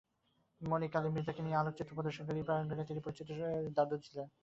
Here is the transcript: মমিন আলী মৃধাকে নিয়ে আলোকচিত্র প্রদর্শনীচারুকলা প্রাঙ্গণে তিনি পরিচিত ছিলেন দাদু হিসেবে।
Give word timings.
মমিন 0.61 0.91
আলী 0.97 1.09
মৃধাকে 1.11 1.41
নিয়ে 1.43 1.59
আলোকচিত্র 1.61 1.95
প্রদর্শনীচারুকলা 1.95 2.47
প্রাঙ্গণে 2.49 2.87
তিনি 2.89 2.99
পরিচিত 3.01 3.25
ছিলেন 3.29 3.47
দাদু 3.75 3.93
হিসেবে। 3.99 4.23